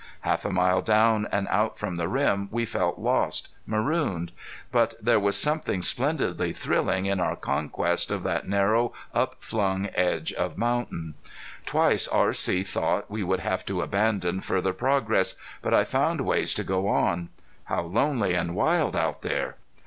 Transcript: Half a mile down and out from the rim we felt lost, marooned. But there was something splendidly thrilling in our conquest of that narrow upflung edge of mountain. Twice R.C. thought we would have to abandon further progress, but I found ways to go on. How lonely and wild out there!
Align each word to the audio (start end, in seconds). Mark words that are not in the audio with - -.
Half 0.21 0.45
a 0.45 0.51
mile 0.51 0.81
down 0.81 1.27
and 1.31 1.47
out 1.49 1.77
from 1.77 1.95
the 1.97 2.07
rim 2.07 2.47
we 2.49 2.65
felt 2.65 2.97
lost, 2.97 3.49
marooned. 3.67 4.31
But 4.71 4.95
there 4.99 5.19
was 5.19 5.37
something 5.37 5.83
splendidly 5.83 6.53
thrilling 6.53 7.05
in 7.05 7.19
our 7.19 7.35
conquest 7.35 8.09
of 8.09 8.23
that 8.23 8.47
narrow 8.49 8.93
upflung 9.13 9.91
edge 9.93 10.33
of 10.33 10.57
mountain. 10.57 11.13
Twice 11.67 12.07
R.C. 12.07 12.63
thought 12.63 13.11
we 13.11 13.21
would 13.21 13.41
have 13.41 13.63
to 13.67 13.83
abandon 13.83 14.39
further 14.41 14.73
progress, 14.73 15.35
but 15.61 15.71
I 15.71 15.83
found 15.83 16.21
ways 16.21 16.55
to 16.55 16.63
go 16.63 16.87
on. 16.87 17.29
How 17.65 17.81
lonely 17.83 18.33
and 18.33 18.55
wild 18.55 18.95
out 18.95 19.21
there! 19.21 19.57